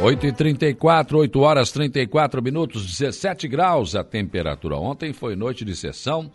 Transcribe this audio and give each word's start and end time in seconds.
8h34, 0.00 1.14
8 1.14 1.40
horas 1.40 1.72
34 1.72 2.40
minutos, 2.40 2.86
17 2.86 3.48
graus 3.48 3.96
a 3.96 4.04
temperatura. 4.04 4.76
Ontem 4.76 5.12
foi 5.12 5.34
noite 5.34 5.64
de 5.64 5.74
sessão 5.74 6.30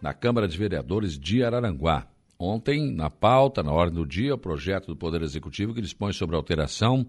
na 0.00 0.14
Câmara 0.14 0.46
de 0.46 0.56
Vereadores 0.56 1.18
de 1.18 1.42
Araranguá. 1.42 2.06
Ontem, 2.38 2.94
na 2.94 3.10
pauta, 3.10 3.60
na 3.60 3.72
ordem 3.72 3.96
do 3.96 4.06
dia, 4.06 4.36
o 4.36 4.38
projeto 4.38 4.86
do 4.86 4.96
Poder 4.96 5.20
Executivo 5.22 5.74
que 5.74 5.80
dispõe 5.80 6.12
sobre 6.12 6.36
a 6.36 6.38
alteração 6.38 7.04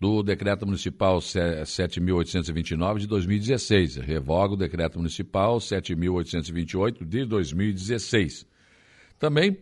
do 0.00 0.22
Decreto 0.22 0.64
Municipal 0.64 1.18
7.829 1.18 2.98
de 2.98 3.08
2016. 3.08 3.96
Revoga 3.96 4.54
o 4.54 4.56
Decreto 4.56 4.98
Municipal 4.98 5.58
7.828 5.58 7.04
de 7.04 7.24
2016. 7.24 8.46
Também 9.18 9.58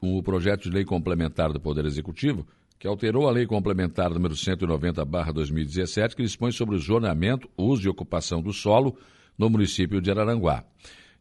o 0.00 0.22
projeto 0.22 0.62
de 0.62 0.70
lei 0.70 0.84
complementar 0.84 1.52
do 1.52 1.60
Poder 1.60 1.84
Executivo 1.86 2.46
que 2.78 2.86
alterou 2.86 3.26
a 3.28 3.30
Lei 3.30 3.46
Complementar 3.46 4.10
número 4.10 4.34
190/2017, 4.34 6.14
que 6.14 6.22
dispõe 6.22 6.52
sobre 6.52 6.76
o 6.76 6.78
zoneamento, 6.78 7.48
uso 7.56 7.86
e 7.86 7.88
ocupação 7.88 8.42
do 8.42 8.52
solo 8.52 8.96
no 9.38 9.48
município 9.48 10.00
de 10.00 10.10
Araranguá. 10.10 10.64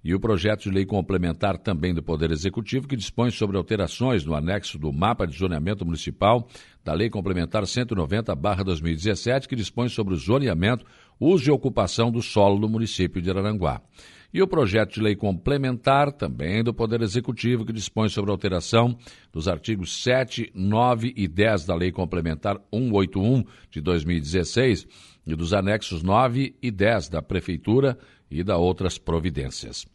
E 0.03 0.13
o 0.13 0.19
projeto 0.19 0.63
de 0.63 0.69
lei 0.69 0.85
complementar 0.85 1.57
também 1.57 1.91
do 1.91 2.03
Poder 2.03 2.29
Executivo, 2.29 2.87
que 2.87 2.95
dispõe 2.95 3.31
sobre 3.31 3.57
alterações 3.57 4.23
no 4.23 4.35
anexo 4.35 4.77
do 4.77 4.93
mapa 4.93 5.25
de 5.25 5.35
zoneamento 5.35 5.83
municipal 5.83 6.47
da 6.83 6.93
Lei 6.93 7.09
Complementar 7.09 7.65
190/2017, 7.65 9.47
que 9.47 9.55
dispõe 9.55 9.89
sobre 9.89 10.13
o 10.13 10.17
zoneamento, 10.17 10.85
uso 11.19 11.49
e 11.49 11.51
ocupação 11.51 12.11
do 12.11 12.21
solo 12.21 12.59
no 12.59 12.69
município 12.69 13.19
de 13.19 13.31
Araranguá 13.31 13.81
e 14.35 14.41
o 14.41 14.47
projeto 14.49 14.95
de 14.95 15.01
lei 15.01 15.15
complementar, 15.15 16.11
também 16.11 16.61
do 16.61 16.73
Poder 16.73 17.01
Executivo, 17.01 17.63
que 17.63 17.71
dispõe 17.71 18.09
sobre 18.09 18.29
a 18.29 18.33
alteração 18.33 18.97
dos 19.31 19.47
artigos 19.47 20.03
7, 20.03 20.51
9 20.53 21.13
e 21.15 21.25
10 21.25 21.65
da 21.65 21.73
Lei 21.73 21.89
Complementar 21.89 22.57
181 22.69 23.45
de 23.71 23.79
2016 23.79 24.85
e 25.25 25.35
dos 25.37 25.53
anexos 25.53 26.03
9 26.03 26.53
e 26.61 26.69
10 26.69 27.07
da 27.07 27.21
Prefeitura 27.21 27.97
e 28.29 28.43
da 28.43 28.57
outras 28.57 28.97
providências. 28.97 29.87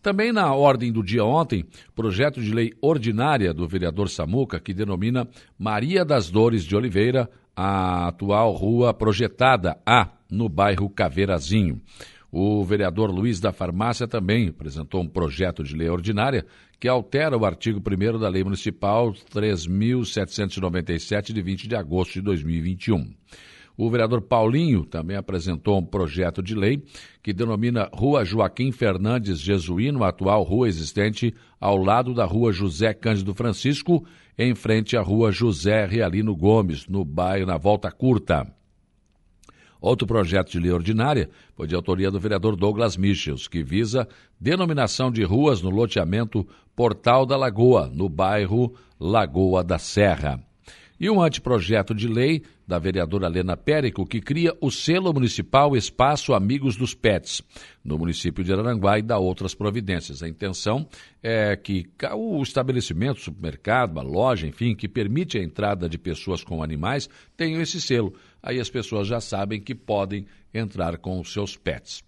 Também 0.00 0.30
na 0.30 0.54
ordem 0.54 0.92
do 0.92 1.02
dia 1.02 1.24
ontem, 1.24 1.64
projeto 1.92 2.40
de 2.40 2.54
lei 2.54 2.72
ordinária 2.80 3.52
do 3.52 3.66
vereador 3.66 4.08
Samuca, 4.08 4.60
que 4.60 4.72
denomina 4.72 5.26
Maria 5.58 6.04
das 6.04 6.30
Dores 6.30 6.62
de 6.62 6.76
Oliveira 6.76 7.28
a 7.56 8.06
atual 8.06 8.52
rua 8.52 8.94
projetada 8.94 9.76
A, 9.84 10.10
no 10.30 10.48
bairro 10.48 10.88
Caveirazinho. 10.88 11.82
O 12.32 12.64
vereador 12.64 13.10
Luiz 13.10 13.40
da 13.40 13.52
Farmácia 13.52 14.06
também 14.06 14.48
apresentou 14.48 15.02
um 15.02 15.08
projeto 15.08 15.64
de 15.64 15.74
lei 15.74 15.88
ordinária 15.88 16.46
que 16.78 16.86
altera 16.86 17.36
o 17.36 17.44
artigo 17.44 17.80
1 17.80 18.18
da 18.18 18.28
Lei 18.28 18.44
Municipal 18.44 19.12
3.797, 19.12 21.32
de 21.32 21.42
20 21.42 21.68
de 21.68 21.74
agosto 21.74 22.14
de 22.14 22.20
2021. 22.20 23.12
O 23.76 23.90
vereador 23.90 24.20
Paulinho 24.20 24.84
também 24.84 25.16
apresentou 25.16 25.78
um 25.78 25.84
projeto 25.84 26.42
de 26.42 26.54
lei 26.54 26.82
que 27.22 27.32
denomina 27.32 27.88
Rua 27.92 28.24
Joaquim 28.24 28.70
Fernandes 28.70 29.40
Jesuíno, 29.40 30.04
atual 30.04 30.42
rua 30.42 30.68
existente 30.68 31.34
ao 31.58 31.78
lado 31.78 32.14
da 32.14 32.24
Rua 32.24 32.52
José 32.52 32.92
Cândido 32.92 33.34
Francisco, 33.34 34.04
em 34.38 34.54
frente 34.54 34.96
à 34.96 35.02
Rua 35.02 35.32
José 35.32 35.86
Realino 35.86 36.36
Gomes, 36.36 36.86
no 36.88 37.04
bairro 37.04 37.46
na 37.46 37.56
Volta 37.56 37.90
Curta. 37.90 38.59
Outro 39.80 40.06
projeto 40.06 40.50
de 40.50 40.60
lei 40.60 40.70
ordinária 40.70 41.30
foi 41.54 41.66
de 41.66 41.74
autoria 41.74 42.10
do 42.10 42.20
vereador 42.20 42.54
Douglas 42.54 42.96
Michels, 42.96 43.48
que 43.48 43.62
visa 43.62 44.06
denominação 44.38 45.10
de 45.10 45.22
ruas 45.24 45.62
no 45.62 45.70
loteamento 45.70 46.46
Portal 46.76 47.24
da 47.24 47.36
Lagoa, 47.36 47.90
no 47.92 48.08
bairro 48.08 48.74
Lagoa 48.98 49.64
da 49.64 49.78
Serra. 49.78 50.38
E 50.98 51.08
um 51.08 51.22
anteprojeto 51.22 51.94
de 51.94 52.06
lei 52.06 52.42
da 52.70 52.78
vereadora 52.78 53.26
Lena 53.26 53.56
Périco, 53.56 54.06
que 54.06 54.20
cria 54.20 54.56
o 54.60 54.70
selo 54.70 55.12
municipal 55.12 55.76
Espaço 55.76 56.32
Amigos 56.32 56.76
dos 56.76 56.94
Pets, 56.94 57.42
no 57.84 57.98
município 57.98 58.44
de 58.44 58.52
Aranguá 58.52 58.96
e 58.96 59.02
dá 59.02 59.18
outras 59.18 59.56
providências. 59.56 60.22
A 60.22 60.28
intenção 60.28 60.88
é 61.20 61.56
que 61.56 61.90
o 62.14 62.40
estabelecimento, 62.40 63.20
supermercado, 63.20 63.98
a 63.98 64.02
loja, 64.02 64.46
enfim, 64.46 64.76
que 64.76 64.88
permite 64.88 65.36
a 65.36 65.42
entrada 65.42 65.88
de 65.88 65.98
pessoas 65.98 66.44
com 66.44 66.62
animais, 66.62 67.10
tenham 67.36 67.60
esse 67.60 67.80
selo 67.80 68.14
aí 68.40 68.60
as 68.60 68.70
pessoas 68.70 69.08
já 69.08 69.20
sabem 69.20 69.60
que 69.60 69.74
podem 69.74 70.26
entrar 70.54 70.96
com 70.98 71.20
os 71.20 71.32
seus 71.32 71.56
pets. 71.56 72.04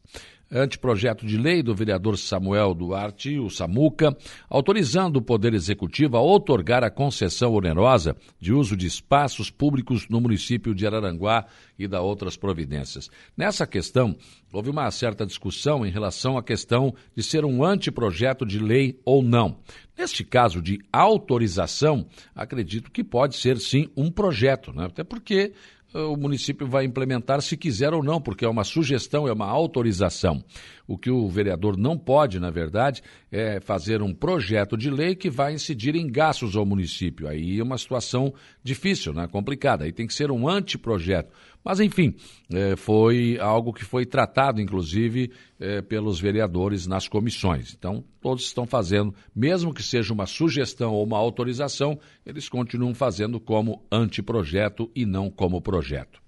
Anteprojeto 0.55 1.25
de 1.25 1.39
lei 1.39 1.63
do 1.63 1.75
vereador 1.75 2.19
Samuel 2.19 2.75
Duarte, 2.75 3.39
o 3.39 3.49
Samuca, 3.49 4.15
autorizando 4.51 5.17
o 5.17 5.23
Poder 5.23 5.55
Executivo 5.55 6.19
a 6.19 6.23
otorgar 6.23 6.85
a 6.85 6.91
concessão 6.91 7.55
onerosa 7.55 8.15
de 8.39 8.53
uso 8.53 8.77
de 8.77 8.87
espaços 8.87 9.51
públicos 9.51 10.07
no 10.11 10.21
município 10.21 10.75
de 10.75 10.87
Araranguá 10.87 11.47
e 11.79 11.89
da 11.89 12.03
outras 12.03 12.37
providências. 12.37 13.11
Nessa 13.35 13.67
questão, 13.67 14.15
houve 14.53 14.69
uma 14.69 14.91
certa 14.91 15.25
discussão 15.25 15.87
em 15.87 15.91
relação 15.91 16.37
à 16.37 16.43
questão 16.43 16.95
de 17.17 17.23
ser 17.23 17.47
um 17.47 17.65
anteprojeto 17.65 18.45
de 18.45 18.59
lei 18.59 19.01
ou 19.07 19.23
não. 19.23 19.57
Neste 19.97 20.23
caso 20.23 20.61
de 20.61 20.79
autorização, 20.93 22.07
acredito 22.35 22.91
que 22.91 23.03
pode 23.03 23.37
ser 23.37 23.59
sim 23.59 23.89
um 23.97 24.11
projeto, 24.11 24.71
né? 24.73 24.85
até 24.85 25.03
porque 25.03 25.53
o 25.95 26.17
município 26.17 26.67
vai 26.67 26.85
implementar 26.85 27.41
se 27.43 27.57
quiser 27.57 27.93
ou 27.93 28.03
não, 28.03 28.21
porque 28.21 28.45
é 28.45 28.49
uma 28.49 28.65
sugestão, 28.65 29.29
é 29.29 29.33
uma 29.33 29.47
autorização. 29.47 30.43
O 30.87 30.99
que 30.99 31.11
o 31.11 31.29
vereador 31.29 31.77
não 31.77 31.97
pode, 31.97 32.41
na 32.41 32.51
verdade, 32.51 33.03
é 33.31 33.61
fazer 33.61 34.03
um 34.03 34.13
projeto 34.13 34.77
de 34.77 34.91
lei 34.91 35.15
que 35.15 35.31
vai 35.31 35.55
incidir 35.55 35.95
em 35.95 36.11
gastos 36.11 36.57
ao 36.57 36.67
município. 36.67 37.29
Aí 37.29 37.59
é 37.59 37.63
uma 37.63 37.79
situação 37.79 38.33
difícil, 38.63 39.13
né? 39.13 39.27
complicada. 39.27 39.85
Aí 39.85 39.93
tem 39.93 40.07
que 40.07 40.15
ser 40.15 40.31
um 40.31 40.49
anteprojeto. 40.49 41.33
Mas, 41.65 41.79
enfim, 41.79 42.15
é, 42.53 42.75
foi 42.75 43.39
algo 43.41 43.73
que 43.73 43.85
foi 43.85 44.05
tratado, 44.05 44.61
inclusive, 44.61 45.31
é, 45.61 45.81
pelos 45.81 46.21
vereadores 46.21 46.87
nas 46.87 47.07
comissões. 47.07 47.75
Então, 47.79 48.05
todos 48.21 48.45
estão 48.45 48.67
fazendo, 48.67 49.15
mesmo 49.35 49.73
que 49.73 49.83
seja 49.83 50.13
uma 50.13 50.27
sugestão 50.27 50.93
ou 50.93 51.05
uma 51.05 51.19
autorização, 51.19 51.99
eles 52.27 52.49
continuam 52.49 52.95
fazendo 52.95 53.39
como 53.39 53.85
anteprojeto 53.91 54.91
e 54.95 55.07
não 55.07 55.31
como 55.31 55.61
projeto. 55.61 56.21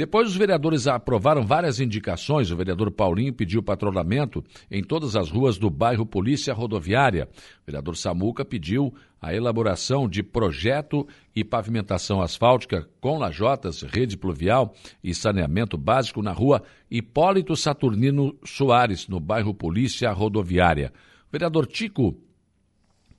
Depois, 0.00 0.28
os 0.28 0.34
vereadores 0.34 0.86
aprovaram 0.86 1.44
várias 1.44 1.78
indicações. 1.78 2.50
O 2.50 2.56
vereador 2.56 2.90
Paulinho 2.90 3.34
pediu 3.34 3.62
patrulhamento 3.62 4.42
em 4.70 4.82
todas 4.82 5.14
as 5.14 5.28
ruas 5.28 5.58
do 5.58 5.68
bairro 5.68 6.06
Polícia 6.06 6.54
Rodoviária. 6.54 7.28
O 7.60 7.66
vereador 7.66 7.94
Samuca 7.94 8.42
pediu 8.42 8.94
a 9.20 9.34
elaboração 9.34 10.08
de 10.08 10.22
projeto 10.22 11.06
e 11.36 11.44
pavimentação 11.44 12.22
asfáltica 12.22 12.88
com 12.98 13.18
lajotas, 13.18 13.82
rede 13.82 14.16
pluvial 14.16 14.74
e 15.04 15.14
saneamento 15.14 15.76
básico 15.76 16.22
na 16.22 16.32
rua 16.32 16.62
Hipólito 16.90 17.54
Saturnino 17.54 18.34
Soares, 18.42 19.06
no 19.06 19.20
bairro 19.20 19.52
Polícia 19.52 20.10
Rodoviária. 20.12 20.94
O 21.28 21.30
vereador 21.30 21.66
Tico 21.66 22.16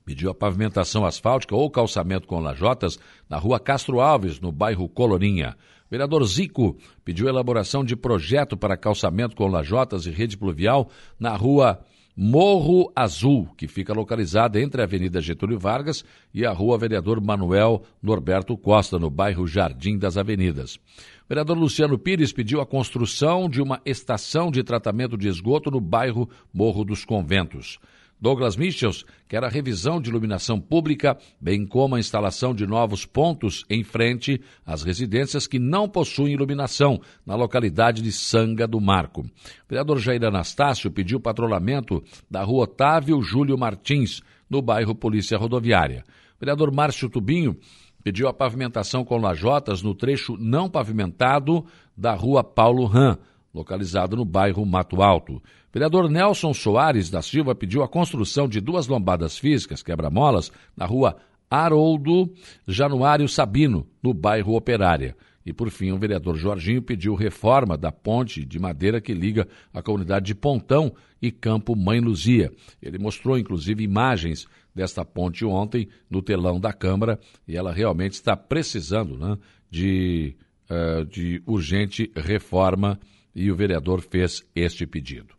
pediu 0.04 0.30
a 0.30 0.34
pavimentação 0.34 1.06
asfáltica 1.06 1.54
ou 1.54 1.70
calçamento 1.70 2.26
com 2.26 2.40
lajotas 2.40 2.98
na 3.30 3.38
rua 3.38 3.60
Castro 3.60 4.00
Alves, 4.00 4.40
no 4.40 4.50
bairro 4.50 4.88
Colorinha. 4.88 5.56
Vereador 5.92 6.24
Zico 6.24 6.74
pediu 7.04 7.28
elaboração 7.28 7.84
de 7.84 7.94
projeto 7.94 8.56
para 8.56 8.78
calçamento 8.78 9.36
com 9.36 9.46
lajotas 9.46 10.06
e 10.06 10.10
rede 10.10 10.38
pluvial 10.38 10.88
na 11.20 11.36
rua 11.36 11.84
Morro 12.16 12.90
Azul, 12.96 13.46
que 13.58 13.68
fica 13.68 13.92
localizada 13.92 14.58
entre 14.58 14.80
a 14.80 14.84
Avenida 14.84 15.20
Getúlio 15.20 15.58
Vargas 15.58 16.02
e 16.32 16.46
a 16.46 16.50
Rua 16.50 16.78
Vereador 16.78 17.20
Manuel 17.20 17.82
Norberto 18.02 18.56
Costa, 18.56 18.98
no 18.98 19.10
bairro 19.10 19.46
Jardim 19.46 19.98
das 19.98 20.16
Avenidas. 20.16 20.76
O 20.76 21.28
vereador 21.28 21.58
Luciano 21.58 21.98
Pires 21.98 22.32
pediu 22.32 22.62
a 22.62 22.66
construção 22.66 23.46
de 23.46 23.60
uma 23.60 23.78
estação 23.84 24.50
de 24.50 24.62
tratamento 24.62 25.18
de 25.18 25.28
esgoto 25.28 25.70
no 25.70 25.78
bairro 25.78 26.26
Morro 26.54 26.86
dos 26.86 27.04
Conventos. 27.04 27.78
Douglas 28.22 28.56
Michels 28.56 29.04
quer 29.28 29.42
a 29.42 29.48
revisão 29.48 30.00
de 30.00 30.08
iluminação 30.08 30.60
pública, 30.60 31.18
bem 31.40 31.66
como 31.66 31.96
a 31.96 31.98
instalação 31.98 32.54
de 32.54 32.64
novos 32.64 33.04
pontos 33.04 33.64
em 33.68 33.82
frente 33.82 34.40
às 34.64 34.84
residências 34.84 35.48
que 35.48 35.58
não 35.58 35.88
possuem 35.88 36.32
iluminação, 36.32 37.00
na 37.26 37.34
localidade 37.34 38.00
de 38.00 38.12
Sanga 38.12 38.64
do 38.64 38.80
Marco. 38.80 39.22
O 39.22 39.28
vereador 39.68 39.98
Jair 39.98 40.22
Anastácio 40.22 40.88
pediu 40.88 41.18
patrulhamento 41.18 42.00
da 42.30 42.44
rua 42.44 42.62
Otávio 42.62 43.20
Júlio 43.20 43.58
Martins, 43.58 44.22
no 44.48 44.62
bairro 44.62 44.94
Polícia 44.94 45.36
Rodoviária. 45.36 46.04
O 46.36 46.40
vereador 46.40 46.72
Márcio 46.72 47.10
Tubinho 47.10 47.56
pediu 48.04 48.28
a 48.28 48.32
pavimentação 48.32 49.04
com 49.04 49.16
lajotas 49.16 49.82
no 49.82 49.96
trecho 49.96 50.36
não 50.38 50.70
pavimentado 50.70 51.64
da 51.96 52.14
rua 52.14 52.44
Paulo 52.44 52.84
Ram, 52.84 53.18
localizado 53.52 54.16
no 54.16 54.24
bairro 54.24 54.64
Mato 54.64 55.02
Alto. 55.02 55.42
Vereador 55.72 56.08
Nelson 56.08 56.52
Soares 56.52 57.10
da 57.10 57.22
Silva 57.22 57.54
pediu 57.54 57.82
a 57.82 57.88
construção 57.88 58.48
de 58.48 58.60
duas 58.60 58.86
lombadas 58.86 59.38
físicas, 59.38 59.82
quebra-molas, 59.82 60.52
na 60.76 60.86
rua 60.86 61.16
Haroldo 61.50 62.32
Januário 62.66 63.28
Sabino, 63.28 63.86
no 64.02 64.14
bairro 64.14 64.54
Operária. 64.54 65.16
E, 65.44 65.52
por 65.52 65.70
fim, 65.70 65.90
o 65.90 65.98
vereador 65.98 66.36
Jorginho 66.36 66.80
pediu 66.80 67.14
reforma 67.14 67.76
da 67.76 67.90
ponte 67.90 68.44
de 68.44 68.58
madeira 68.58 69.00
que 69.00 69.12
liga 69.12 69.48
a 69.74 69.82
comunidade 69.82 70.26
de 70.26 70.34
Pontão 70.34 70.94
e 71.20 71.32
Campo 71.32 71.74
Mãe 71.74 72.00
Luzia. 72.00 72.52
Ele 72.80 72.98
mostrou, 72.98 73.36
inclusive, 73.36 73.82
imagens 73.82 74.46
desta 74.74 75.04
ponte 75.04 75.44
ontem 75.44 75.88
no 76.08 76.22
telão 76.22 76.60
da 76.60 76.72
Câmara 76.72 77.18
e 77.46 77.56
ela 77.56 77.72
realmente 77.72 78.12
está 78.12 78.36
precisando 78.36 79.18
né, 79.18 79.36
de 79.70 80.36
uh, 80.70 81.04
de 81.04 81.42
urgente 81.46 82.10
reforma 82.16 82.98
e 83.34 83.50
o 83.50 83.56
vereador 83.56 84.00
fez 84.00 84.42
este 84.54 84.86
pedido. 84.86 85.34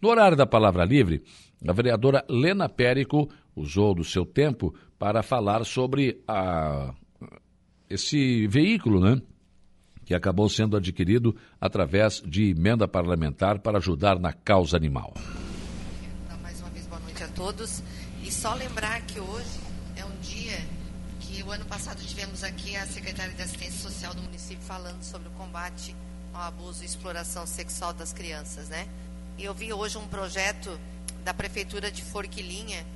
No 0.00 0.08
horário 0.08 0.36
da 0.36 0.46
palavra 0.46 0.84
livre, 0.84 1.22
a 1.66 1.72
vereadora 1.72 2.24
Lena 2.28 2.68
Périco 2.68 3.28
usou 3.54 3.94
do 3.94 4.04
seu 4.04 4.26
tempo 4.26 4.74
para 4.98 5.22
falar 5.22 5.64
sobre 5.64 6.22
a, 6.28 6.94
esse 7.88 8.46
veículo, 8.46 9.00
né? 9.00 9.20
Que 10.04 10.14
acabou 10.14 10.48
sendo 10.48 10.76
adquirido 10.76 11.34
através 11.60 12.22
de 12.24 12.50
emenda 12.50 12.86
parlamentar 12.86 13.58
para 13.60 13.78
ajudar 13.78 14.18
na 14.18 14.32
causa 14.32 14.76
animal. 14.76 15.14
Mais 16.42 16.60
uma 16.60 16.70
vez, 16.70 16.86
boa 16.86 17.00
noite 17.00 17.24
a 17.24 17.28
todos. 17.28 17.82
E 18.22 18.30
só 18.30 18.54
lembrar 18.54 19.00
que 19.06 19.18
hoje 19.18 19.60
é 19.96 20.04
um 20.04 20.16
dia 20.20 20.58
que 21.20 21.42
o 21.42 21.50
ano 21.50 21.64
passado 21.64 22.00
tivemos 22.04 22.44
aqui 22.44 22.76
a 22.76 22.86
secretária 22.86 23.34
de 23.34 23.42
Assistência 23.42 23.88
Social 23.88 24.14
do 24.14 24.22
município 24.22 24.62
falando 24.62 25.02
sobre 25.02 25.28
o 25.28 25.32
combate 25.32 25.94
ao 26.36 26.42
abuso 26.42 26.82
e 26.82 26.86
exploração 26.86 27.46
sexual 27.46 27.94
das 27.94 28.12
crianças, 28.12 28.68
né? 28.68 28.86
Eu 29.38 29.54
vi 29.54 29.72
hoje 29.72 29.96
um 29.96 30.06
projeto 30.06 30.78
da 31.24 31.32
Prefeitura 31.32 31.90
de 31.90 32.02
Forquilinha 32.02 32.86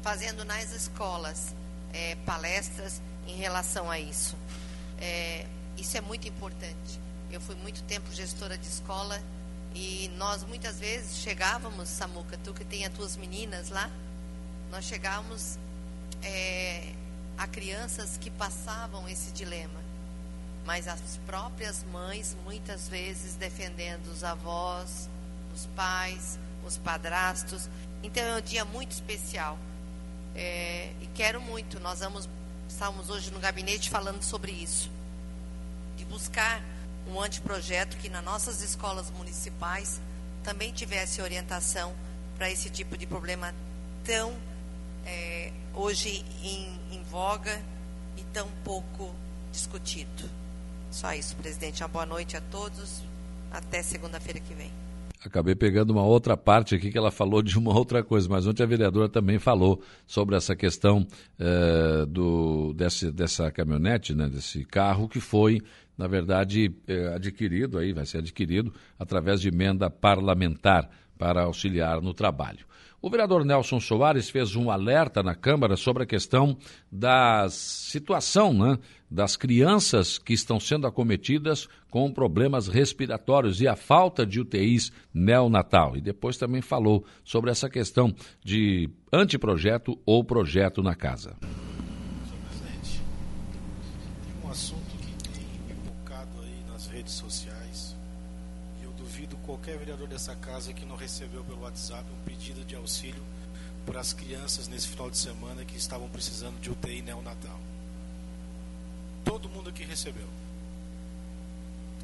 fazendo 0.00 0.44
nas 0.44 0.70
escolas 0.70 1.54
é, 1.92 2.14
palestras 2.24 3.02
em 3.26 3.36
relação 3.36 3.90
a 3.90 3.98
isso. 3.98 4.36
É, 5.00 5.44
isso 5.76 5.96
é 5.96 6.00
muito 6.00 6.28
importante. 6.28 7.00
Eu 7.32 7.40
fui 7.40 7.56
muito 7.56 7.82
tempo 7.82 8.12
gestora 8.12 8.56
de 8.56 8.66
escola 8.66 9.20
e 9.74 10.08
nós 10.16 10.44
muitas 10.44 10.78
vezes 10.78 11.16
chegávamos, 11.16 11.88
Samuca, 11.88 12.38
tu 12.44 12.54
que 12.54 12.64
tem 12.64 12.86
as 12.86 12.92
tuas 12.92 13.16
meninas 13.16 13.70
lá, 13.70 13.90
nós 14.70 14.84
chegávamos 14.84 15.58
é, 16.22 16.92
a 17.36 17.46
crianças 17.48 18.16
que 18.18 18.30
passavam 18.30 19.08
esse 19.08 19.32
dilema. 19.32 19.82
Mas 20.64 20.88
as 20.88 21.00
próprias 21.26 21.84
mães, 21.92 22.36
muitas 22.44 22.88
vezes, 22.88 23.34
defendendo 23.36 24.06
os 24.06 24.24
avós, 24.24 25.08
os 25.54 25.66
pais, 25.76 26.38
os 26.66 26.78
padrastos. 26.78 27.68
Então 28.02 28.22
é 28.22 28.36
um 28.36 28.40
dia 28.40 28.64
muito 28.64 28.92
especial. 28.92 29.58
É, 30.34 30.92
e 31.00 31.06
quero 31.14 31.40
muito, 31.40 31.78
nós 31.80 32.00
vamos, 32.00 32.28
estamos 32.68 33.10
hoje 33.10 33.30
no 33.30 33.38
gabinete 33.38 33.90
falando 33.90 34.22
sobre 34.22 34.52
isso. 34.52 34.90
De 35.96 36.04
buscar 36.04 36.62
um 37.06 37.20
anteprojeto 37.20 37.96
que 37.98 38.08
nas 38.08 38.24
nossas 38.24 38.62
escolas 38.62 39.10
municipais 39.10 40.00
também 40.42 40.72
tivesse 40.72 41.20
orientação 41.20 41.94
para 42.36 42.50
esse 42.50 42.68
tipo 42.68 42.96
de 42.96 43.06
problema 43.06 43.54
tão 44.02 44.34
é, 45.06 45.52
hoje 45.74 46.24
em, 46.42 46.80
em 46.90 47.02
voga 47.04 47.60
e 48.16 48.22
tão 48.32 48.48
pouco 48.64 49.14
discutido. 49.52 50.43
Só 50.94 51.12
isso, 51.12 51.34
presidente. 51.34 51.82
Uma 51.82 51.88
boa 51.88 52.06
noite 52.06 52.36
a 52.36 52.40
todos. 52.40 53.02
Até 53.50 53.82
segunda-feira 53.82 54.38
que 54.38 54.54
vem. 54.54 54.70
Acabei 55.26 55.56
pegando 55.56 55.90
uma 55.90 56.04
outra 56.04 56.36
parte 56.36 56.76
aqui 56.76 56.92
que 56.92 56.96
ela 56.96 57.10
falou 57.10 57.42
de 57.42 57.58
uma 57.58 57.76
outra 57.76 58.04
coisa, 58.04 58.28
mas 58.28 58.46
ontem 58.46 58.62
a 58.62 58.66
vereadora 58.66 59.08
também 59.08 59.40
falou 59.40 59.82
sobre 60.06 60.36
essa 60.36 60.54
questão 60.54 61.04
é, 61.36 62.06
do, 62.06 62.72
desse, 62.74 63.10
dessa 63.10 63.50
caminhonete, 63.50 64.14
né, 64.14 64.28
desse 64.28 64.64
carro 64.64 65.08
que 65.08 65.18
foi, 65.18 65.60
na 65.98 66.06
verdade, 66.06 66.72
é, 66.86 67.08
adquirido, 67.14 67.78
aí 67.78 67.92
vai 67.92 68.06
ser 68.06 68.18
adquirido 68.18 68.72
através 68.96 69.40
de 69.40 69.48
emenda 69.48 69.90
parlamentar 69.90 70.88
para 71.18 71.42
auxiliar 71.42 72.00
no 72.00 72.14
trabalho. 72.14 72.64
O 73.04 73.10
vereador 73.10 73.44
Nelson 73.44 73.80
Soares 73.80 74.30
fez 74.30 74.56
um 74.56 74.70
alerta 74.70 75.22
na 75.22 75.34
Câmara 75.34 75.76
sobre 75.76 76.04
a 76.04 76.06
questão 76.06 76.56
da 76.90 77.46
situação 77.50 78.54
né, 78.54 78.78
das 79.10 79.36
crianças 79.36 80.16
que 80.16 80.32
estão 80.32 80.58
sendo 80.58 80.86
acometidas 80.86 81.68
com 81.90 82.10
problemas 82.10 82.66
respiratórios 82.66 83.60
e 83.60 83.68
a 83.68 83.76
falta 83.76 84.24
de 84.24 84.40
UTIs 84.40 84.90
neonatal. 85.12 85.98
E 85.98 86.00
depois 86.00 86.38
também 86.38 86.62
falou 86.62 87.04
sobre 87.22 87.50
essa 87.50 87.68
questão 87.68 88.10
de 88.42 88.88
anteprojeto 89.12 89.98
ou 90.06 90.24
projeto 90.24 90.82
na 90.82 90.94
casa. 90.94 91.36
Qualquer 99.64 99.78
vereador 99.78 100.06
dessa 100.06 100.36
casa 100.36 100.74
que 100.74 100.84
não 100.84 100.94
recebeu 100.94 101.42
pelo 101.44 101.62
WhatsApp 101.62 102.04
um 102.12 102.24
pedido 102.24 102.62
de 102.66 102.76
auxílio 102.76 103.22
para 103.86 103.98
as 103.98 104.12
crianças 104.12 104.68
nesse 104.68 104.88
final 104.88 105.10
de 105.10 105.16
semana 105.16 105.64
que 105.64 105.78
estavam 105.78 106.06
precisando 106.06 106.60
de 106.60 106.70
UTI 106.70 107.00
neonatal 107.00 107.58
todo 109.24 109.48
mundo 109.48 109.70
aqui 109.70 109.82
recebeu. 109.82 110.28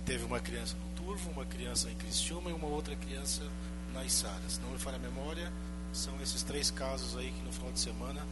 Teve 0.06 0.24
uma 0.24 0.40
criança 0.40 0.74
no 0.74 1.04
Turvo, 1.04 1.30
uma 1.30 1.44
criança 1.44 1.90
em 1.90 1.94
Criciúma 1.96 2.48
e 2.48 2.54
uma 2.54 2.66
outra 2.66 2.96
criança 2.96 3.42
na 3.92 4.02
Isara. 4.04 4.48
Se 4.48 4.58
não 4.60 4.70
me 4.70 4.78
falha 4.78 4.96
a 4.96 5.00
memória, 5.00 5.52
são 5.92 6.18
esses 6.22 6.42
três 6.42 6.70
casos 6.70 7.14
aí 7.14 7.30
que 7.30 7.42
no 7.42 7.52
final 7.52 7.70
de 7.72 7.80
semana 7.80 8.26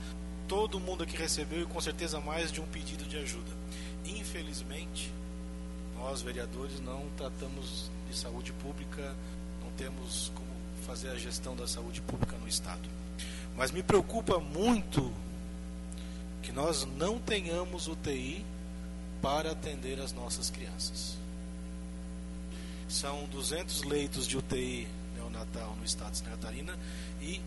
todo 0.48 0.80
mundo 0.80 1.02
aqui 1.02 1.18
recebeu 1.18 1.60
e 1.60 1.66
com 1.66 1.80
certeza 1.82 2.18
mais 2.18 2.50
de 2.50 2.62
um 2.62 2.66
pedido 2.66 3.04
de 3.04 3.18
ajuda. 3.18 3.52
Infelizmente, 4.06 5.12
nós 5.98 6.22
vereadores 6.22 6.80
não 6.80 7.06
tratamos 7.16 7.90
de 8.08 8.16
saúde 8.16 8.52
pública, 8.52 9.14
não 9.62 9.70
temos 9.72 10.32
como 10.34 10.48
fazer 10.86 11.10
a 11.10 11.16
gestão 11.16 11.54
da 11.54 11.66
saúde 11.66 12.00
pública 12.00 12.36
no 12.38 12.48
estado. 12.48 12.88
Mas 13.56 13.70
me 13.70 13.82
preocupa 13.82 14.38
muito 14.38 15.12
que 16.42 16.52
nós 16.52 16.86
não 16.96 17.18
tenhamos 17.18 17.88
UTI 17.88 18.44
para 19.20 19.50
atender 19.50 20.00
as 20.00 20.12
nossas 20.12 20.48
crianças. 20.48 21.18
São 22.88 23.24
200 23.26 23.82
leitos 23.82 24.26
de 24.26 24.38
UTI 24.38 24.88
neonatal 25.16 25.74
no 25.76 25.84
estado 25.84 26.12
de 26.12 26.18
Santa 26.18 26.30
Catarina 26.30 26.78
e 27.20 27.40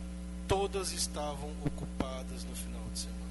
todas 0.48 0.92
estavam 0.92 1.50
ocupadas 1.66 2.44
no 2.44 2.56
final 2.56 2.84
de 2.94 3.00
semana. 3.00 3.22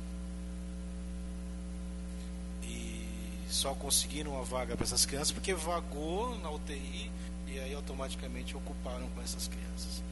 E 2.64 3.06
só 3.52 3.75
conseguiram 3.75 4.32
uma 4.32 4.43
vaga 4.43 4.76
para 4.76 4.85
essas 4.85 5.05
crianças 5.05 5.32
porque 5.32 5.55
vagou 5.55 6.38
na 6.38 6.50
UTI 6.50 7.11
e 7.47 7.58
aí 7.58 7.75
automaticamente 7.75 8.56
ocuparam 8.56 9.08
com 9.08 9.20
essas 9.23 9.49
crianças. 9.49 10.02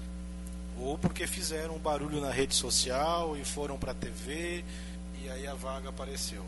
Ou 0.79 0.99
porque 0.99 1.27
fizeram 1.27 1.77
um 1.77 1.79
barulho 1.79 2.21
na 2.21 2.31
rede 2.31 2.55
social 2.55 3.37
e 3.37 3.45
foram 3.45 3.79
para 3.79 3.93
a 3.93 3.95
TV 3.95 4.65
e 5.23 5.29
aí 5.31 5.47
a 5.47 5.55
vaga 5.55 5.89
apareceu. 5.89 6.45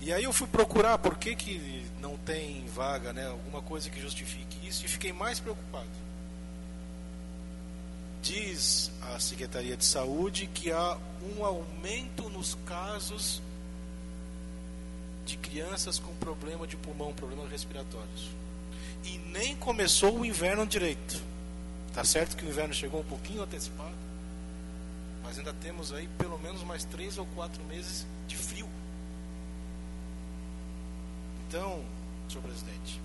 E 0.00 0.12
aí 0.12 0.24
eu 0.24 0.32
fui 0.32 0.46
procurar 0.46 0.98
por 0.98 1.16
que, 1.16 1.34
que 1.34 1.86
não 2.00 2.16
tem 2.18 2.66
vaga, 2.66 3.12
né? 3.12 3.26
Alguma 3.26 3.62
coisa 3.62 3.88
que 3.88 4.00
justifique 4.00 4.66
isso 4.66 4.84
e 4.84 4.88
fiquei 4.88 5.12
mais 5.12 5.40
preocupado. 5.40 5.88
Diz 8.22 8.90
a 9.14 9.18
Secretaria 9.18 9.76
de 9.76 9.84
Saúde 9.84 10.48
que 10.52 10.70
há 10.70 10.98
um 11.22 11.44
aumento 11.44 12.28
nos 12.28 12.56
casos 12.66 13.40
de 15.26 15.36
crianças 15.36 15.98
com 15.98 16.14
problema 16.14 16.66
de 16.66 16.76
pulmão, 16.76 17.12
problemas 17.12 17.50
respiratórios. 17.50 18.30
E 19.04 19.18
nem 19.18 19.56
começou 19.56 20.20
o 20.20 20.24
inverno 20.24 20.64
direito. 20.64 21.20
Tá 21.92 22.04
certo 22.04 22.36
que 22.36 22.44
o 22.44 22.48
inverno 22.48 22.72
chegou 22.72 23.00
um 23.00 23.04
pouquinho 23.04 23.42
antecipado, 23.42 23.94
mas 25.22 25.38
ainda 25.38 25.52
temos 25.54 25.92
aí 25.92 26.08
pelo 26.16 26.38
menos 26.38 26.62
mais 26.62 26.84
três 26.84 27.18
ou 27.18 27.26
quatro 27.34 27.62
meses 27.64 28.06
de 28.28 28.36
frio. 28.36 28.68
Então, 31.48 31.84
senhor 32.28 32.42
presidente, 32.42 33.00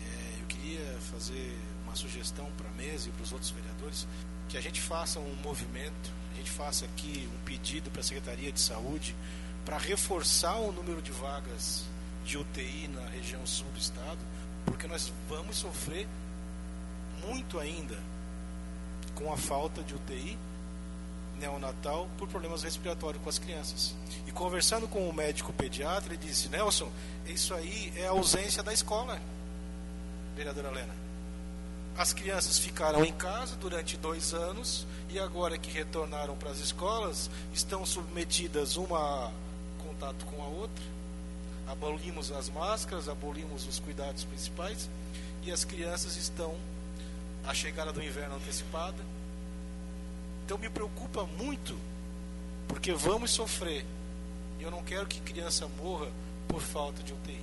é, 0.00 0.40
eu 0.40 0.46
queria 0.46 0.98
fazer 1.12 1.56
uma 1.84 1.94
sugestão 1.94 2.48
para 2.56 2.68
a 2.68 2.72
mesa 2.72 3.08
e 3.08 3.12
para 3.12 3.22
os 3.22 3.32
outros 3.32 3.50
vereadores 3.50 4.06
que 4.48 4.56
a 4.56 4.60
gente 4.60 4.80
faça 4.80 5.18
um 5.18 5.34
movimento, 5.42 6.10
a 6.32 6.36
gente 6.36 6.50
faça 6.50 6.84
aqui 6.84 7.28
um 7.32 7.44
pedido 7.44 7.90
para 7.90 8.00
a 8.00 8.04
Secretaria 8.04 8.50
de 8.50 8.60
Saúde 8.60 9.14
para 9.64 9.78
reforçar 9.78 10.56
o 10.56 10.72
número 10.72 11.00
de 11.00 11.12
vagas 11.12 11.84
de 12.24 12.38
UTI 12.38 12.88
na 12.88 13.06
região 13.08 13.44
sul 13.46 13.66
do 13.72 13.78
estado, 13.78 14.18
porque 14.64 14.86
nós 14.86 15.12
vamos 15.28 15.56
sofrer 15.56 16.06
muito 17.26 17.58
ainda 17.58 17.98
com 19.14 19.32
a 19.32 19.36
falta 19.36 19.82
de 19.82 19.94
UTI 19.94 20.38
neonatal 21.38 22.08
por 22.18 22.28
problemas 22.28 22.62
respiratórios 22.62 23.22
com 23.22 23.28
as 23.28 23.38
crianças. 23.38 23.94
E 24.26 24.32
conversando 24.32 24.86
com 24.86 25.08
o 25.08 25.12
médico 25.12 25.52
pediatra, 25.52 26.14
ele 26.14 26.24
disse: 26.24 26.48
Nelson, 26.48 26.90
isso 27.26 27.54
aí 27.54 27.92
é 27.96 28.06
a 28.06 28.10
ausência 28.10 28.62
da 28.62 28.72
escola, 28.72 29.20
vereadora 30.36 30.68
Helena. 30.68 30.94
As 31.96 32.12
crianças 32.12 32.58
ficaram 32.58 33.04
em 33.04 33.12
casa 33.12 33.54
durante 33.56 33.98
dois 33.98 34.32
anos 34.32 34.86
e 35.10 35.18
agora 35.18 35.58
que 35.58 35.70
retornaram 35.70 36.34
para 36.36 36.50
as 36.50 36.58
escolas, 36.58 37.30
estão 37.52 37.84
submetidas 37.84 38.76
uma 38.76 39.30
contato 40.02 40.26
com 40.26 40.42
a 40.42 40.46
outra. 40.46 40.84
Abolimos 41.68 42.32
as 42.32 42.50
máscaras, 42.50 43.08
abolimos 43.08 43.66
os 43.66 43.78
cuidados 43.78 44.24
principais 44.24 44.90
e 45.44 45.52
as 45.52 45.64
crianças 45.64 46.16
estão 46.16 46.54
a 47.46 47.54
chegada 47.54 47.92
do 47.92 48.02
inverno 48.02 48.36
antecipada 48.36 49.02
então 50.44 50.58
me 50.58 50.68
preocupa 50.68 51.24
muito, 51.38 51.78
porque 52.68 52.92
vamos 52.92 53.30
sofrer. 53.30 53.86
E 54.58 54.62
eu 54.62 54.70
não 54.70 54.82
quero 54.82 55.06
que 55.06 55.20
criança 55.20 55.68
morra 55.78 56.08
por 56.48 56.60
falta 56.60 57.02
de 57.02 57.12
UTI. 57.12 57.40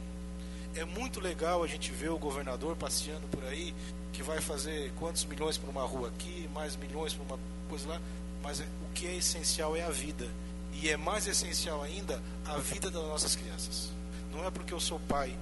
É 0.75 0.85
muito 0.85 1.19
legal 1.19 1.63
a 1.63 1.67
gente 1.67 1.91
ver 1.91 2.09
o 2.09 2.19
governador 2.19 2.75
passeando 2.75 3.27
por 3.29 3.43
aí, 3.45 3.73
que 4.13 4.21
vai 4.21 4.39
fazer 4.41 4.91
quantos 4.99 5.25
milhões 5.25 5.57
para 5.57 5.69
uma 5.69 5.83
rua 5.83 6.09
aqui, 6.09 6.47
mais 6.53 6.75
milhões 6.75 7.13
para 7.13 7.23
uma 7.23 7.39
coisa 7.67 7.87
lá, 7.87 8.01
mas 8.43 8.59
o 8.59 8.93
que 8.93 9.07
é 9.07 9.15
essencial 9.15 9.75
é 9.75 9.81
a 9.81 9.89
vida. 9.89 10.29
E 10.73 10.89
é 10.89 10.97
mais 10.97 11.27
essencial 11.27 11.81
ainda 11.83 12.21
a 12.45 12.57
vida 12.57 12.89
das 12.89 13.03
nossas 13.03 13.35
crianças. 13.35 13.91
Não 14.31 14.45
é 14.45 14.51
porque 14.51 14.73
eu 14.73 14.79
sou 14.79 14.99
pai, 15.01 15.35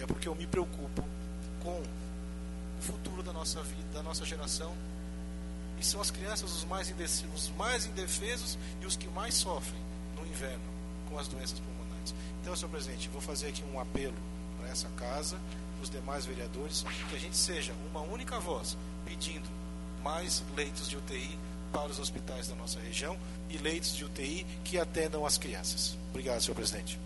é 0.00 0.06
porque 0.06 0.28
eu 0.28 0.34
me 0.34 0.46
preocupo 0.46 1.04
com 1.62 1.80
o 1.80 2.82
futuro 2.82 3.22
da 3.22 3.32
nossa 3.32 3.62
vida, 3.62 3.88
da 3.92 4.02
nossa 4.02 4.24
geração. 4.24 4.74
E 5.78 5.84
são 5.84 6.00
as 6.00 6.10
crianças 6.10 6.52
os 6.52 6.64
mais, 6.64 6.92
os 7.34 7.50
mais 7.56 7.86
indefesos 7.86 8.58
e 8.80 8.86
os 8.86 8.96
que 8.96 9.08
mais 9.08 9.34
sofrem 9.34 9.80
no 10.16 10.26
inverno 10.26 10.64
com 11.08 11.18
as 11.18 11.28
doenças 11.28 11.58
pulmonares. 11.60 12.14
Então, 12.40 12.54
senhor 12.56 12.70
presidente, 12.70 13.08
vou 13.08 13.20
fazer 13.20 13.48
aqui 13.48 13.62
um 13.72 13.80
apelo 13.80 14.16
para 14.58 14.68
essa 14.68 14.88
casa, 14.90 15.38
para 15.74 15.82
os 15.82 15.90
demais 15.90 16.26
vereadores, 16.26 16.84
que 17.08 17.16
a 17.16 17.18
gente 17.18 17.36
seja 17.36 17.72
uma 17.90 18.00
única 18.00 18.38
voz 18.40 18.76
pedindo 19.04 19.48
mais 20.02 20.42
leitos 20.56 20.88
de 20.88 20.96
UTI 20.96 21.38
para 21.72 21.90
os 21.90 21.98
hospitais 21.98 22.48
da 22.48 22.54
nossa 22.54 22.78
região 22.80 23.16
e 23.48 23.56
leitos 23.58 23.94
de 23.94 24.04
UTI 24.04 24.46
que 24.64 24.78
atendam 24.78 25.24
as 25.24 25.38
crianças. 25.38 25.96
Obrigado, 26.10 26.40
senhor 26.40 26.54
presidente. 26.54 26.98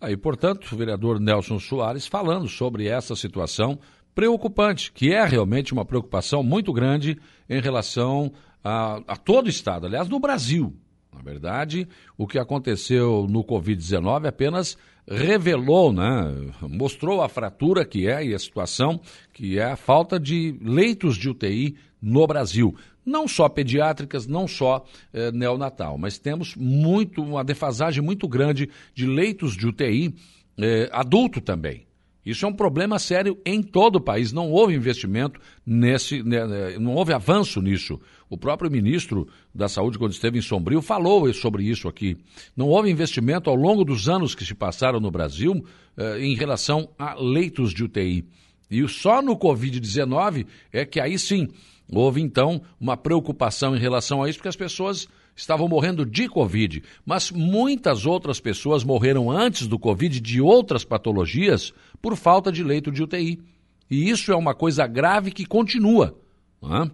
Aí, 0.00 0.16
portanto, 0.16 0.70
o 0.72 0.76
vereador 0.76 1.18
Nelson 1.18 1.58
Soares 1.58 2.06
falando 2.06 2.48
sobre 2.48 2.88
essa 2.88 3.16
situação 3.16 3.78
preocupante, 4.14 4.92
que 4.92 5.12
é 5.12 5.24
realmente 5.24 5.72
uma 5.72 5.84
preocupação 5.84 6.42
muito 6.42 6.72
grande 6.72 7.18
em 7.48 7.60
relação 7.60 8.32
a, 8.62 9.00
a 9.08 9.16
todo 9.16 9.46
o 9.46 9.50
Estado, 9.50 9.86
aliás, 9.86 10.08
no 10.08 10.20
Brasil. 10.20 10.74
Na 11.12 11.22
verdade, 11.22 11.88
o 12.18 12.26
que 12.26 12.38
aconteceu 12.38 13.26
no 13.28 13.44
Covid-19 13.44 14.26
apenas 14.26 14.76
revelou, 15.06 15.92
né, 15.92 16.52
mostrou 16.62 17.22
a 17.22 17.28
fratura 17.28 17.84
que 17.84 18.08
é 18.08 18.24
e 18.24 18.34
a 18.34 18.38
situação 18.38 19.00
que 19.32 19.58
é 19.58 19.64
a 19.64 19.76
falta 19.76 20.18
de 20.18 20.58
leitos 20.60 21.16
de 21.16 21.28
UTI 21.28 21.76
no 22.00 22.26
Brasil. 22.26 22.74
Não 23.04 23.28
só 23.28 23.48
pediátricas, 23.48 24.26
não 24.26 24.48
só 24.48 24.84
eh, 25.12 25.30
neonatal, 25.32 25.98
mas 25.98 26.18
temos 26.18 26.56
muito, 26.56 27.22
uma 27.22 27.44
defasagem 27.44 28.02
muito 28.02 28.26
grande 28.26 28.68
de 28.94 29.06
leitos 29.06 29.56
de 29.56 29.66
UTI 29.66 30.14
eh, 30.58 30.88
adulto 30.92 31.40
também. 31.40 31.86
Isso 32.24 32.46
é 32.46 32.48
um 32.48 32.54
problema 32.54 32.98
sério 32.98 33.38
em 33.44 33.62
todo 33.62 33.96
o 33.96 34.00
país. 34.00 34.32
Não 34.32 34.50
houve 34.50 34.74
investimento 34.74 35.38
nesse, 35.66 36.22
né, 36.22 36.46
né, 36.46 36.78
não 36.78 36.94
houve 36.94 37.12
avanço 37.12 37.60
nisso. 37.60 38.00
O 38.30 38.38
próprio 38.38 38.70
ministro 38.70 39.28
da 39.54 39.68
Saúde, 39.68 39.98
quando 39.98 40.12
esteve 40.12 40.38
em 40.38 40.42
Sombrio, 40.42 40.80
falou 40.80 41.30
sobre 41.34 41.64
isso 41.64 41.86
aqui. 41.86 42.16
Não 42.56 42.68
houve 42.68 42.90
investimento 42.90 43.50
ao 43.50 43.56
longo 43.56 43.84
dos 43.84 44.08
anos 44.08 44.34
que 44.34 44.44
se 44.44 44.54
passaram 44.54 44.98
no 44.98 45.10
Brasil 45.10 45.64
eh, 45.96 46.20
em 46.20 46.34
relação 46.34 46.88
a 46.98 47.14
leitos 47.14 47.74
de 47.74 47.84
UTI. 47.84 48.24
E 48.70 48.88
só 48.88 49.20
no 49.20 49.36
Covid-19 49.36 50.46
é 50.72 50.86
que 50.86 50.98
aí 50.98 51.18
sim 51.18 51.48
houve 51.90 52.20
então 52.20 52.62
uma 52.80 52.96
preocupação 52.96 53.76
em 53.76 53.78
relação 53.78 54.22
a 54.22 54.28
isso, 54.28 54.38
porque 54.38 54.48
as 54.48 54.56
pessoas 54.56 55.08
estavam 55.36 55.68
morrendo 55.68 56.06
de 56.06 56.28
Covid, 56.28 56.82
mas 57.04 57.30
muitas 57.30 58.06
outras 58.06 58.40
pessoas 58.40 58.84
morreram 58.84 59.30
antes 59.30 59.66
do 59.66 59.78
Covid 59.78 60.20
de 60.20 60.40
outras 60.40 60.84
patologias 60.84 61.72
por 62.00 62.16
falta 62.16 62.52
de 62.52 62.62
leito 62.62 62.90
de 62.90 63.02
UTI. 63.02 63.40
E 63.90 64.08
isso 64.08 64.32
é 64.32 64.36
uma 64.36 64.54
coisa 64.54 64.86
grave 64.86 65.30
que 65.30 65.44
continua. 65.44 66.18
É? 66.62 66.90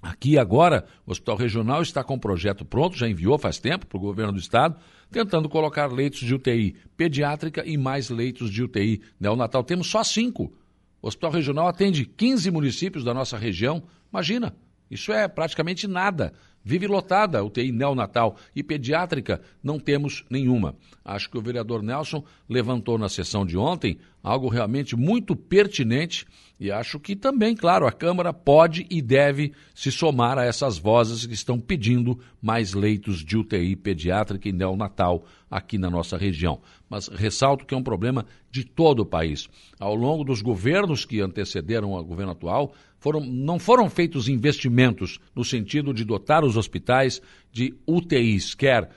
Aqui 0.00 0.38
agora, 0.38 0.86
o 1.04 1.10
Hospital 1.10 1.36
Regional 1.36 1.82
está 1.82 2.04
com 2.04 2.14
o 2.14 2.20
projeto 2.20 2.64
pronto, 2.64 2.96
já 2.96 3.08
enviou 3.08 3.36
faz 3.36 3.58
tempo 3.58 3.86
para 3.86 3.98
o 3.98 4.00
governo 4.00 4.32
do 4.32 4.38
estado, 4.38 4.76
tentando 5.10 5.48
colocar 5.48 5.86
leitos 5.92 6.20
de 6.20 6.34
UTI 6.34 6.76
pediátrica 6.96 7.64
e 7.66 7.76
mais 7.76 8.08
leitos 8.08 8.50
de 8.50 8.62
UTI 8.62 9.00
neonatal. 9.18 9.64
Temos 9.64 9.88
só 9.88 10.04
cinco. 10.04 10.52
O 11.00 11.08
Hospital 11.08 11.30
Regional 11.30 11.68
atende 11.68 12.04
15 12.04 12.50
municípios 12.50 13.04
da 13.04 13.14
nossa 13.14 13.36
região. 13.36 13.82
Imagina, 14.12 14.56
isso 14.90 15.12
é 15.12 15.28
praticamente 15.28 15.86
nada 15.86 16.32
Vive 16.68 16.86
lotada 16.86 17.42
UTI 17.42 17.72
neonatal 17.72 18.36
e 18.54 18.62
pediátrica, 18.62 19.40
não 19.62 19.78
temos 19.78 20.24
nenhuma. 20.28 20.76
Acho 21.02 21.30
que 21.30 21.38
o 21.38 21.40
vereador 21.40 21.82
Nelson 21.82 22.22
levantou 22.46 22.98
na 22.98 23.08
sessão 23.08 23.46
de 23.46 23.56
ontem 23.56 23.98
algo 24.22 24.48
realmente 24.48 24.94
muito 24.94 25.34
pertinente 25.34 26.26
e 26.60 26.72
acho 26.72 26.98
que 26.98 27.14
também, 27.14 27.54
claro, 27.54 27.86
a 27.86 27.92
Câmara 27.92 28.32
pode 28.32 28.84
e 28.90 29.00
deve 29.00 29.52
se 29.72 29.92
somar 29.92 30.38
a 30.38 30.44
essas 30.44 30.76
vozes 30.76 31.24
que 31.24 31.32
estão 31.32 31.60
pedindo 31.60 32.18
mais 32.42 32.74
leitos 32.74 33.24
de 33.24 33.36
UTI 33.36 33.76
pediátrica 33.76 34.48
e 34.48 34.52
neonatal 34.52 35.24
aqui 35.48 35.78
na 35.78 35.88
nossa 35.88 36.16
região. 36.16 36.60
Mas 36.90 37.06
ressalto 37.06 37.64
que 37.64 37.74
é 37.74 37.78
um 37.78 37.82
problema 37.82 38.26
de 38.50 38.64
todo 38.64 39.00
o 39.00 39.06
país. 39.06 39.48
Ao 39.78 39.94
longo 39.94 40.24
dos 40.24 40.42
governos 40.42 41.04
que 41.04 41.20
antecederam 41.20 41.92
o 41.92 42.04
governo 42.04 42.32
atual, 42.32 42.74
foram, 42.98 43.20
não 43.20 43.60
foram 43.60 43.88
feitos 43.88 44.28
investimentos 44.28 45.20
no 45.36 45.44
sentido 45.44 45.94
de 45.94 46.04
dotar 46.04 46.44
os 46.44 46.56
hospitais 46.56 47.22
de 47.52 47.72
UTIs, 47.86 48.54
quer, 48.54 48.90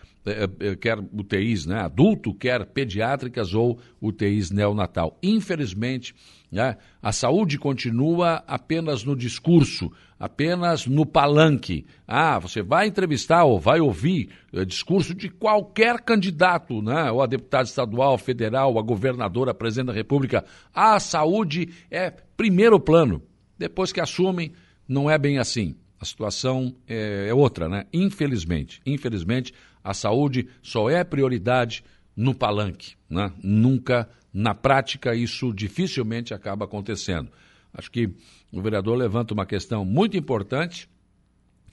quer 0.80 1.00
UTIs 1.00 1.66
né, 1.66 1.80
adulto, 1.80 2.34
quer 2.34 2.66
pediátricas 2.66 3.54
ou 3.54 3.80
UTIs 4.00 4.52
neonatal. 4.52 5.18
Infelizmente, 5.22 6.14
né, 6.52 6.78
a 7.02 7.12
saúde 7.12 7.58
continua 7.58 8.44
apenas 8.46 9.04
no 9.04 9.16
discurso, 9.16 9.92
apenas 10.20 10.86
no 10.86 11.06
palanque. 11.06 11.86
Ah, 12.08 12.38
você 12.38 12.62
vai 12.62 12.88
entrevistar 12.88 13.44
ou 13.44 13.60
vai 13.60 13.80
ouvir 13.80 14.30
eh, 14.54 14.64
discurso 14.64 15.16
de 15.16 15.30
qualquer 15.30 16.02
candidato, 16.02 16.82
né, 16.82 17.10
ou 17.10 17.22
a 17.22 17.26
deputado 17.26 17.66
estadual, 17.66 18.18
federal, 18.18 18.78
a 18.78 18.82
governadora, 18.82 19.52
a 19.52 19.56
presidente 19.56 19.88
da 19.88 19.94
República. 19.94 20.46
A 20.74 21.00
saúde 21.00 21.70
é 21.90 22.12
primeiro 22.12 22.80
plano 22.80 23.24
depois 23.58 23.92
que 23.92 24.02
assumem, 24.02 24.54
não 24.88 25.10
é 25.10 25.18
bem 25.18 25.38
assim. 25.38 25.76
A 26.02 26.06
situação 26.06 26.76
é, 26.88 27.28
é 27.30 27.34
outra, 27.34 27.70
né? 27.70 27.86
Infelizmente. 27.94 28.82
Infelizmente, 28.84 29.54
a 29.84 29.94
saúde 29.94 30.48
só 30.64 30.90
é 30.90 31.04
prioridade 31.04 31.84
no 32.16 32.34
palanque, 32.34 32.96
né? 33.08 33.32
Nunca 33.44 34.10
na 34.34 34.56
prática 34.56 35.14
isso 35.14 35.54
dificilmente 35.54 36.34
acaba 36.34 36.66
acontecendo. 36.66 37.30
Acho 37.72 37.92
que 37.92 38.10
o 38.52 38.62
vereador 38.62 38.98
levanta 38.98 39.34
uma 39.36 39.46
questão 39.46 39.86
muito 39.86 40.18
importante 40.18 40.90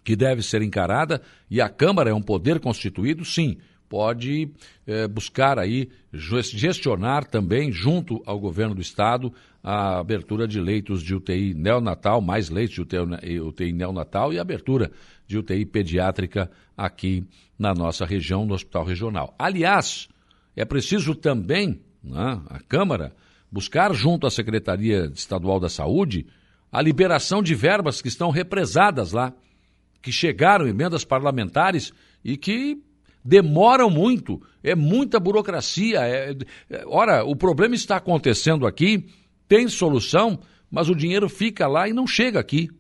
que 0.05 0.15
deve 0.15 0.43
ser 0.43 0.61
encarada 0.61 1.23
e 1.51 1.61
a 1.61 1.69
Câmara 1.71 2.11
é 2.11 2.15
um 2.15 2.23
poder 2.23 2.61
constituído, 2.61 3.25
sim, 3.25 3.57
pode 3.89 4.51
é, 4.87 5.09
buscar 5.09 5.59
aí 5.59 5.89
gestionar 6.13 7.25
também 7.25 7.73
junto 7.73 8.23
ao 8.27 8.39
governo 8.39 8.75
do 8.75 8.81
estado 8.81 9.33
a 9.63 9.99
abertura 9.99 10.47
de 10.47 10.61
leitos 10.61 11.03
de 11.03 11.15
UTI 11.15 11.55
neonatal, 11.55 12.21
mais 12.21 12.49
leitos 12.49 12.75
de 12.75 12.83
UTI, 12.83 13.41
UTI 13.41 13.73
neonatal 13.73 14.33
e 14.33 14.39
abertura 14.39 14.91
de 15.27 15.39
UTI 15.39 15.67
pediátrica 15.67 16.51
aqui 16.77 17.25
na 17.59 17.75
nossa 17.75 18.05
região, 18.05 18.47
no 18.47 18.55
Hospital 18.55 18.85
Regional. 18.85 19.35
Aliás, 19.39 20.09
é 20.57 20.65
preciso 20.65 21.15
também 21.15 21.81
né, 22.03 22.41
a 22.49 22.61
Câmara 22.61 23.13
buscar 23.51 23.93
junto 23.95 24.27
à 24.27 24.31
Secretaria 24.31 25.11
Estadual 25.15 25.59
da 25.59 25.69
Saúde 25.69 26.27
a 26.71 26.83
liberação 26.83 27.43
de 27.43 27.55
verbas 27.55 28.03
que 28.03 28.09
estão 28.09 28.31
represadas 28.31 29.13
lá, 29.13 29.33
que 30.03 30.13
chegaram 30.13 30.67
emendas 30.67 31.05
parlamentares 31.05 31.93
e 32.23 32.37
que 32.37 32.83
demoram 33.29 33.91
muito, 33.91 34.41
é 34.63 34.75
muita 34.75 35.21
burocracia. 35.21 36.01
É, 36.01 36.35
é, 36.71 36.85
ora, 36.87 37.25
o 37.25 37.37
problema 37.37 37.75
está 37.75 37.97
acontecendo 37.97 38.67
aqui, 38.67 39.07
tem 39.47 39.69
solução, 39.69 40.41
mas 40.71 40.89
o 40.89 40.95
dinheiro 40.95 41.29
fica 41.29 41.67
lá 41.69 41.87
e 41.87 41.93
não 41.93 42.07
chega 42.07 42.41
aqui. 42.41 42.71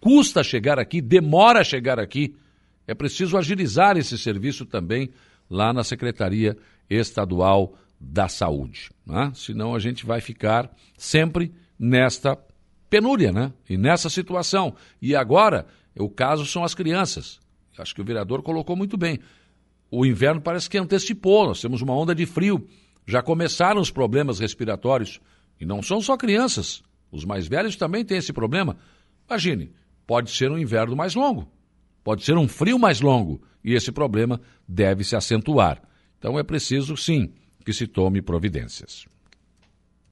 Custa 0.00 0.44
chegar 0.44 0.78
aqui, 0.78 1.00
demora 1.00 1.64
chegar 1.64 1.98
aqui. 1.98 2.36
É 2.86 2.94
preciso 2.94 3.36
agilizar 3.36 3.96
esse 3.96 4.16
serviço 4.16 4.64
também 4.64 5.10
lá 5.50 5.72
na 5.72 5.82
Secretaria 5.82 6.56
Estadual 6.88 7.74
da 8.00 8.28
Saúde. 8.28 8.90
Né? 9.04 9.32
Senão 9.34 9.74
a 9.74 9.80
gente 9.80 10.06
vai 10.06 10.20
ficar 10.20 10.70
sempre 10.96 11.52
nesta 11.76 12.38
penúria, 12.88 13.32
né? 13.32 13.52
E 13.68 13.76
nessa 13.76 14.08
situação. 14.08 14.74
E 15.02 15.16
agora, 15.16 15.66
o 15.98 16.08
caso 16.08 16.46
são 16.46 16.62
as 16.62 16.74
crianças. 16.74 17.40
Acho 17.76 17.94
que 17.94 18.00
o 18.00 18.04
vereador 18.04 18.42
colocou 18.42 18.76
muito 18.76 18.96
bem 18.96 19.20
o 19.90 20.04
inverno 20.04 20.40
parece 20.40 20.68
que 20.68 20.78
antecipou, 20.78 21.46
nós 21.46 21.60
temos 21.60 21.82
uma 21.82 21.94
onda 21.94 22.14
de 22.14 22.26
frio. 22.26 22.66
Já 23.06 23.22
começaram 23.22 23.80
os 23.80 23.90
problemas 23.90 24.38
respiratórios. 24.38 25.20
E 25.60 25.64
não 25.66 25.82
são 25.82 26.00
só 26.00 26.16
crianças. 26.16 26.82
Os 27.10 27.24
mais 27.24 27.48
velhos 27.48 27.76
também 27.76 28.04
têm 28.04 28.18
esse 28.18 28.32
problema. 28.32 28.76
Imagine, 29.28 29.72
pode 30.06 30.30
ser 30.30 30.50
um 30.50 30.58
inverno 30.58 30.94
mais 30.94 31.14
longo, 31.14 31.50
pode 32.04 32.24
ser 32.24 32.36
um 32.36 32.48
frio 32.48 32.78
mais 32.78 33.00
longo, 33.00 33.42
e 33.62 33.74
esse 33.74 33.92
problema 33.92 34.40
deve 34.66 35.04
se 35.04 35.16
acentuar. 35.16 35.82
Então 36.18 36.38
é 36.38 36.42
preciso, 36.42 36.96
sim, 36.96 37.32
que 37.64 37.72
se 37.72 37.86
tome 37.86 38.22
providências. 38.22 39.06